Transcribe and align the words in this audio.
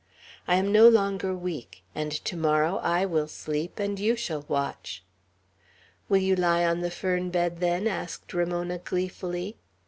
"I 0.47 0.55
am 0.55 0.71
no 0.71 0.89
longer 0.89 1.35
weak; 1.35 1.83
and 1.93 2.11
to 2.11 2.35
morrow 2.35 2.77
I 2.77 3.05
will 3.05 3.27
sleep, 3.27 3.77
and 3.77 3.99
you 3.99 4.15
shall 4.15 4.45
watch." 4.47 5.03
"Will 6.09 6.17
you 6.17 6.35
lie 6.35 6.65
on 6.65 6.79
the 6.79 6.89
fern 6.89 7.29
bed 7.29 7.59
then?" 7.59 7.85
asked 7.85 8.33
Ramona, 8.33 8.79
gleefully. 8.79 9.57